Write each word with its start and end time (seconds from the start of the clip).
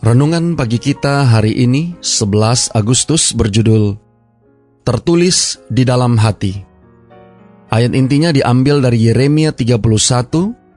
Renungan 0.00 0.56
pagi 0.56 0.80
kita 0.80 1.28
hari 1.28 1.52
ini 1.60 1.92
11 2.00 2.72
Agustus 2.72 3.36
berjudul 3.36 4.00
Tertulis 4.80 5.60
di 5.68 5.84
dalam 5.84 6.16
hati. 6.16 6.56
Ayat 7.68 7.92
intinya 7.92 8.32
diambil 8.32 8.80
dari 8.80 9.12
Yeremia 9.12 9.52
31 9.52 9.76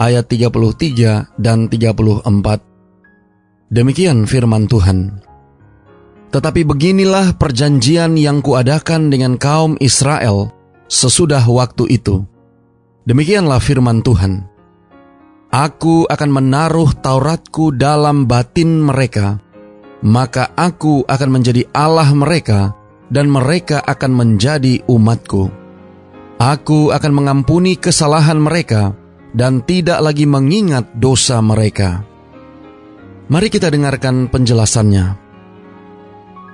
ayat 0.00 0.24
33 0.24 1.36
dan 1.36 1.68
34. 1.68 2.24
Demikian 3.68 4.24
firman 4.24 4.64
Tuhan. 4.64 5.20
Tetapi 6.32 6.64
beginilah 6.64 7.36
perjanjian 7.36 8.16
yang 8.16 8.40
kuadakan 8.40 9.12
dengan 9.12 9.36
kaum 9.36 9.76
Israel 9.84 10.48
sesudah 10.88 11.44
waktu 11.44 11.92
itu. 11.92 12.24
Demikianlah 13.04 13.60
firman 13.60 14.00
Tuhan. 14.00 14.49
Aku 15.50 16.06
akan 16.06 16.30
menaruh 16.30 16.94
Tauratku 16.94 17.74
dalam 17.74 18.30
batin 18.30 18.86
mereka, 18.86 19.42
maka 20.06 20.54
aku 20.54 21.02
akan 21.02 21.26
menjadi 21.26 21.66
Allah 21.74 22.06
mereka, 22.14 22.70
dan 23.10 23.26
mereka 23.26 23.82
akan 23.82 24.14
menjadi 24.14 24.78
umatku. 24.86 25.50
Aku 26.38 26.94
akan 26.94 27.12
mengampuni 27.12 27.74
kesalahan 27.74 28.38
mereka, 28.38 28.94
dan 29.34 29.66
tidak 29.66 29.98
lagi 29.98 30.22
mengingat 30.22 30.86
dosa 30.94 31.42
mereka. 31.42 32.06
Mari 33.26 33.50
kita 33.50 33.74
dengarkan 33.74 34.30
penjelasannya. 34.30 35.18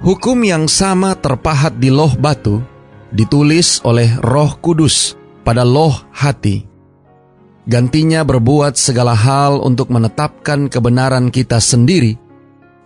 Hukum 0.00 0.40
yang 0.48 0.64
sama 0.64 1.12
terpahat 1.12 1.76
di 1.76 1.92
loh 1.92 2.16
batu, 2.16 2.64
ditulis 3.12 3.84
oleh 3.84 4.16
roh 4.24 4.56
kudus 4.64 5.12
pada 5.44 5.60
loh 5.60 5.92
hati 6.16 6.67
gantinya 7.68 8.24
berbuat 8.24 8.80
segala 8.80 9.12
hal 9.12 9.60
untuk 9.60 9.92
menetapkan 9.92 10.72
kebenaran 10.72 11.28
kita 11.28 11.60
sendiri, 11.60 12.16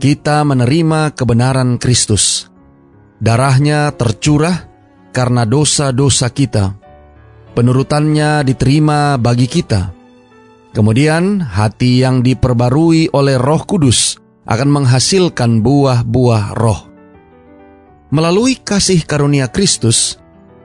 kita 0.00 0.40
menerima 0.42 1.12
kebenaran 1.12 1.76
Kristus. 1.76 2.48
Darahnya 3.20 3.92
tercurah 3.92 4.64
karena 5.12 5.44
dosa-dosa 5.44 6.32
kita. 6.32 6.72
Penurutannya 7.52 8.40
diterima 8.40 9.20
bagi 9.20 9.44
kita. 9.44 9.92
Kemudian 10.72 11.44
hati 11.44 12.00
yang 12.00 12.24
diperbarui 12.24 13.12
oleh 13.12 13.36
roh 13.36 13.60
kudus 13.68 14.16
akan 14.48 14.80
menghasilkan 14.80 15.60
buah-buah 15.60 16.56
roh. 16.56 16.88
Melalui 18.14 18.56
kasih 18.56 19.04
karunia 19.04 19.52
Kristus, 19.52 20.16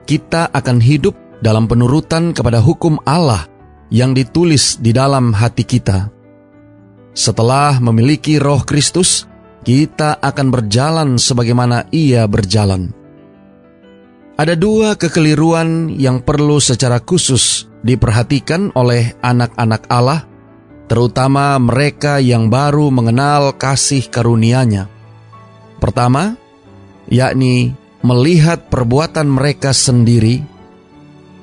kita 0.08 0.48
akan 0.48 0.80
hidup 0.80 1.14
dalam 1.44 1.68
penurutan 1.68 2.32
kepada 2.32 2.62
hukum 2.62 2.96
Allah 3.04 3.55
yang 3.90 4.14
ditulis 4.16 4.78
di 4.82 4.90
dalam 4.90 5.30
hati 5.30 5.62
kita. 5.62 6.10
Setelah 7.16 7.80
memiliki 7.80 8.36
roh 8.36 8.60
Kristus, 8.66 9.24
kita 9.64 10.20
akan 10.20 10.46
berjalan 10.52 11.08
sebagaimana 11.16 11.88
ia 11.90 12.28
berjalan. 12.28 12.92
Ada 14.36 14.52
dua 14.52 15.00
kekeliruan 15.00 15.88
yang 15.96 16.20
perlu 16.20 16.60
secara 16.60 17.00
khusus 17.00 17.64
diperhatikan 17.80 18.68
oleh 18.76 19.16
anak-anak 19.24 19.88
Allah, 19.88 20.28
terutama 20.92 21.56
mereka 21.56 22.20
yang 22.20 22.52
baru 22.52 22.92
mengenal 22.92 23.56
kasih 23.56 24.12
karunia-Nya. 24.12 24.92
Pertama, 25.80 26.36
yakni 27.08 27.72
melihat 28.04 28.68
perbuatan 28.68 29.24
mereka 29.24 29.72
sendiri 29.72 30.44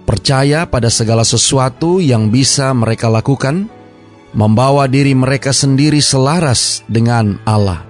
percaya 0.04 0.68
pada 0.68 0.92
segala 0.92 1.24
sesuatu 1.24 2.04
yang 2.04 2.30
bisa 2.30 2.72
mereka 2.76 3.08
lakukan, 3.08 3.68
membawa 4.36 4.90
diri 4.90 5.16
mereka 5.16 5.56
sendiri 5.56 6.04
selaras 6.04 6.84
dengan 6.90 7.40
Allah. 7.48 7.86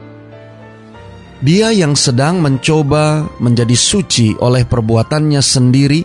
Dia 1.43 1.75
yang 1.75 1.99
sedang 1.99 2.39
mencoba 2.39 3.27
menjadi 3.43 3.75
suci 3.75 4.31
oleh 4.39 4.63
perbuatannya 4.63 5.43
sendiri 5.43 6.01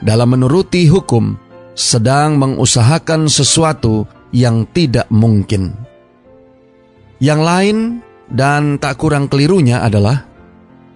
dalam 0.00 0.32
menuruti 0.32 0.88
hukum, 0.88 1.36
sedang 1.76 2.40
mengusahakan 2.40 3.28
sesuatu 3.28 4.08
yang 4.32 4.64
tidak 4.72 5.04
mungkin. 5.12 5.76
Yang 7.20 7.40
lain 7.42 7.78
dan 8.30 8.80
tak 8.80 8.96
kurang 8.96 9.28
kelirunya 9.28 9.84
adalah 9.84 10.24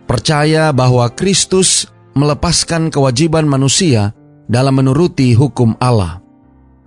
percaya 0.09 0.73
bahwa 0.73 1.09
Kristus 1.12 1.89
melepaskan 2.17 2.93
kewajiban 2.93 3.44
manusia 3.49 4.17
dalam 4.53 4.77
menuruti 4.77 5.33
hukum 5.33 5.81
Allah, 5.81 6.21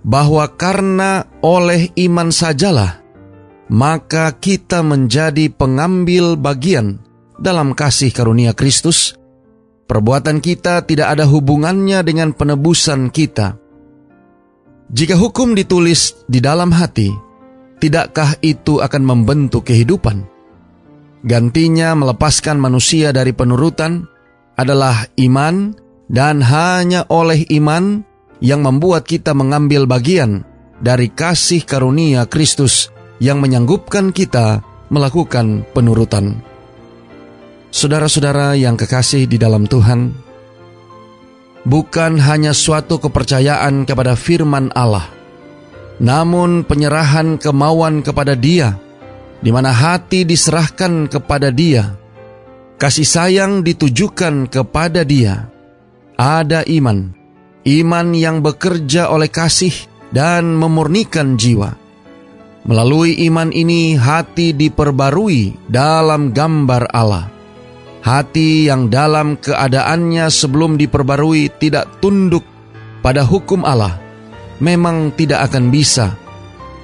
bahwa 0.05 0.45
karena 0.53 1.25
oleh 1.41 1.89
iman 2.05 2.29
sajalah, 2.29 3.01
maka 3.73 4.29
kita 4.37 4.85
menjadi 4.85 5.49
pengambil 5.49 6.37
bagian 6.37 7.01
dalam 7.41 7.73
kasih 7.73 8.13
karunia 8.13 8.53
Kristus. 8.53 9.17
Perbuatan 9.85 10.41
kita 10.41 10.81
tidak 10.85 11.13
ada 11.13 11.29
hubungannya 11.29 12.01
dengan 12.01 12.33
penebusan 12.33 13.13
kita. 13.13 13.57
Jika 14.89 15.13
hukum 15.17 15.53
ditulis 15.53 16.25
di 16.25 16.41
dalam 16.41 16.73
hati, 16.73 17.13
tidakkah 17.81 18.37
itu 18.41 18.81
akan 18.81 19.01
membentuk 19.05 19.69
kehidupan? 19.69 20.25
Gantinya 21.25 21.93
melepaskan 21.97 22.57
manusia 22.57 23.13
dari 23.13 23.33
penurutan 23.33 24.05
adalah 24.57 25.05
iman 25.21 25.84
dan 26.11 26.41
hanya 26.45 27.05
oleh 27.09 27.45
iman 27.57 28.05
yang 28.43 28.61
membuat 28.61 29.07
kita 29.09 29.33
mengambil 29.33 29.89
bagian 29.89 30.45
dari 30.79 31.09
kasih 31.09 31.63
karunia 31.63 32.27
Kristus 32.27 32.91
yang 33.17 33.39
menyanggupkan 33.39 34.11
kita 34.11 34.61
melakukan 34.91 35.65
penurutan. 35.71 36.43
Saudara-saudara 37.71 38.55
yang 38.55 38.79
kekasih 38.79 39.27
di 39.27 39.35
dalam 39.35 39.67
Tuhan, 39.67 40.15
bukan 41.67 42.21
hanya 42.23 42.55
suatu 42.55 43.01
kepercayaan 43.01 43.83
kepada 43.83 44.15
firman 44.15 44.71
Allah, 44.71 45.11
namun 45.99 46.63
penyerahan 46.63 47.35
kemauan 47.35 47.99
kepada 47.99 48.35
Dia, 48.35 48.79
di 49.43 49.51
mana 49.51 49.75
hati 49.75 50.23
diserahkan 50.23 51.11
kepada 51.11 51.51
Dia, 51.51 51.99
kasih 52.79 53.07
sayang 53.07 53.59
ditujukan 53.63 54.47
kepada 54.47 55.03
Dia, 55.03 55.54
ada 56.15 56.63
iman, 56.67 57.11
iman 57.67 58.07
yang 58.15 58.39
bekerja 58.39 59.11
oleh 59.11 59.27
kasih 59.27 59.73
dan 60.11 60.55
memurnikan 60.55 61.35
jiwa. 61.35 61.75
Melalui 62.65 63.21
iman 63.29 63.53
ini, 63.53 63.93
hati 63.93 64.55
diperbarui 64.57 65.69
dalam 65.69 66.33
gambar 66.33 66.89
Allah. 66.89 67.29
Hati 68.01 68.69
yang 68.69 68.89
dalam 68.89 69.37
keadaannya 69.37 70.29
sebelum 70.29 70.77
diperbarui 70.77 71.53
tidak 71.61 72.01
tunduk 72.01 72.41
pada 73.05 73.21
hukum 73.21 73.61
Allah, 73.61 74.01
memang 74.61 75.13
tidak 75.13 75.51
akan 75.51 75.69
bisa. 75.69 76.17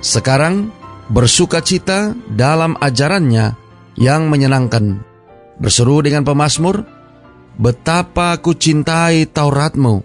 Sekarang 0.01 0.69
bersuka 1.09 1.61
cita 1.65 2.13
dalam 2.29 2.77
ajarannya 2.77 3.57
yang 3.97 4.29
menyenangkan. 4.29 5.01
Berseru 5.61 6.01
dengan 6.01 6.25
pemazmur, 6.25 6.85
Betapa 7.59 8.39
aku 8.39 8.55
cintai 8.55 9.27
Tauratmu. 9.27 10.03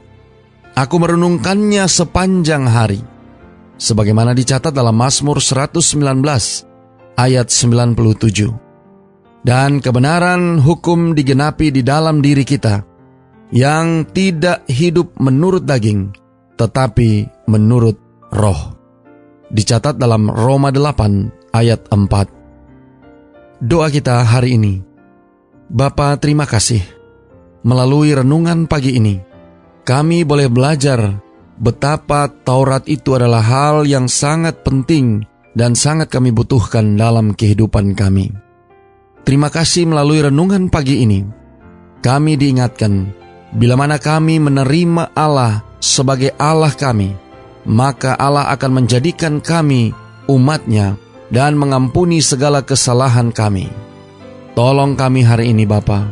Aku 0.77 0.97
merenungkannya 1.01 1.87
sepanjang 1.87 2.67
hari. 2.69 3.01
Sebagaimana 3.77 4.33
dicatat 4.33 4.73
dalam 4.73 4.97
Mazmur 4.97 5.39
119 5.39 5.95
ayat 7.17 7.47
97. 7.49 9.47
Dan 9.47 9.79
kebenaran 9.79 10.59
hukum 10.59 11.15
digenapi 11.15 11.71
di 11.71 11.87
dalam 11.87 12.19
diri 12.19 12.43
kita 12.43 12.83
yang 13.55 14.03
tidak 14.11 14.67
hidup 14.67 15.15
menurut 15.23 15.63
daging 15.63 16.11
tetapi 16.59 17.29
menurut 17.47 17.95
roh. 18.33 18.75
Dicatat 19.47 19.95
dalam 20.03 20.27
Roma 20.27 20.75
8 20.75 21.55
ayat 21.55 21.87
4. 21.95 23.63
Doa 23.63 23.87
kita 23.87 24.27
hari 24.27 24.59
ini. 24.59 24.83
Bapa 25.71 26.19
terima 26.19 26.43
kasih 26.43 26.96
melalui 27.67 28.15
renungan 28.15 28.71
pagi 28.71 28.95
ini, 28.95 29.19
kami 29.83 30.23
boleh 30.23 30.47
belajar 30.47 31.19
betapa 31.59 32.31
Taurat 32.31 32.87
itu 32.87 33.19
adalah 33.19 33.43
hal 33.43 33.77
yang 33.83 34.07
sangat 34.07 34.63
penting 34.63 35.27
dan 35.59 35.75
sangat 35.75 36.07
kami 36.15 36.31
butuhkan 36.31 36.95
dalam 36.95 37.35
kehidupan 37.35 37.99
kami. 37.99 38.31
Terima 39.27 39.51
kasih 39.51 39.91
melalui 39.91 40.23
renungan 40.23 40.71
pagi 40.71 41.03
ini. 41.03 41.27
Kami 41.99 42.39
diingatkan, 42.39 43.11
bila 43.51 43.75
mana 43.75 43.99
kami 43.99 44.39
menerima 44.39 45.11
Allah 45.19 45.67
sebagai 45.83 46.31
Allah 46.39 46.71
kami, 46.71 47.19
maka 47.67 48.15
Allah 48.15 48.47
akan 48.55 48.79
menjadikan 48.79 49.43
kami 49.43 49.91
umatnya 50.31 50.95
dan 51.35 51.59
mengampuni 51.59 52.23
segala 52.23 52.63
kesalahan 52.63 53.35
kami. 53.35 53.67
Tolong 54.55 54.95
kami 54.95 55.27
hari 55.27 55.51
ini 55.51 55.67
Bapa, 55.67 56.07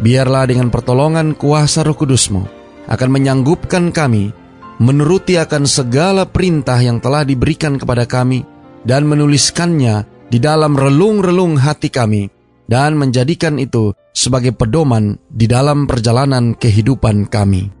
biarlah 0.00 0.46
dengan 0.46 0.70
pertolongan 0.70 1.34
kuasa 1.34 1.82
roh 1.82 1.94
kudusmu 1.94 2.46
akan 2.88 3.08
menyanggupkan 3.10 3.90
kami 3.90 4.32
menuruti 4.78 5.34
akan 5.36 5.66
segala 5.66 6.24
perintah 6.24 6.78
yang 6.78 7.02
telah 7.02 7.26
diberikan 7.26 7.76
kepada 7.76 8.06
kami 8.06 8.46
dan 8.86 9.04
menuliskannya 9.10 10.06
di 10.30 10.38
dalam 10.38 10.78
relung-relung 10.78 11.58
hati 11.58 11.90
kami 11.90 12.30
dan 12.70 12.94
menjadikan 12.94 13.58
itu 13.58 13.96
sebagai 14.14 14.54
pedoman 14.54 15.18
di 15.26 15.48
dalam 15.50 15.88
perjalanan 15.88 16.54
kehidupan 16.54 17.26
kami. 17.26 17.72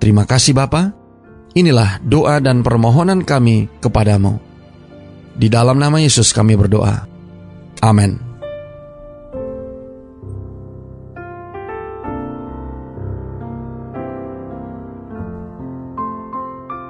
Terima 0.00 0.26
kasih 0.26 0.56
Bapa. 0.56 0.90
Inilah 1.54 2.02
doa 2.02 2.42
dan 2.42 2.66
permohonan 2.66 3.22
kami 3.22 3.70
kepadamu. 3.78 4.42
Di 5.38 5.46
dalam 5.46 5.78
nama 5.78 6.02
Yesus 6.02 6.34
kami 6.34 6.58
berdoa. 6.58 7.06
Amin. 7.78 8.33